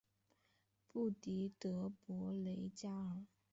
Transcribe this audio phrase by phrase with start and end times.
[0.91, 3.23] 布迪德博雷加尔。